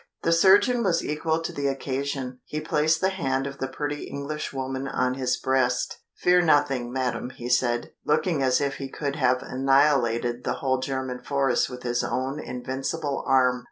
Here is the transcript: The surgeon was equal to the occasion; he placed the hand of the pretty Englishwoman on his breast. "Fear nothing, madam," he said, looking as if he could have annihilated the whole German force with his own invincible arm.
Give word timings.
The 0.23 0.31
surgeon 0.33 0.81
was 0.83 1.05
equal 1.05 1.43
to 1.43 1.53
the 1.53 1.67
occasion; 1.67 2.39
he 2.45 2.59
placed 2.59 3.01
the 3.01 3.09
hand 3.09 3.45
of 3.45 3.59
the 3.59 3.67
pretty 3.67 4.05
Englishwoman 4.05 4.87
on 4.87 5.13
his 5.13 5.37
breast. 5.37 5.99
"Fear 6.15 6.41
nothing, 6.41 6.91
madam," 6.91 7.29
he 7.29 7.49
said, 7.49 7.91
looking 8.03 8.41
as 8.41 8.59
if 8.59 8.77
he 8.77 8.89
could 8.89 9.17
have 9.17 9.43
annihilated 9.43 10.43
the 10.43 10.53
whole 10.53 10.79
German 10.79 11.19
force 11.21 11.69
with 11.69 11.83
his 11.83 12.03
own 12.03 12.39
invincible 12.39 13.23
arm. 13.27 13.59